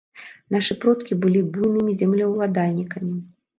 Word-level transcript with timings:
Нашы 0.55 0.75
продкі 0.85 1.17
былі 1.27 1.43
буйнымі 1.59 1.91
землеўладальнікамі. 2.01 3.15